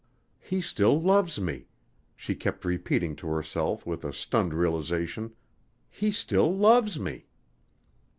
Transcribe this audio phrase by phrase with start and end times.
[0.39, 1.67] "He still loves me,"
[2.15, 5.35] she kept repeating to herself with a stunned realization,
[5.91, 7.27] "he still loves me!"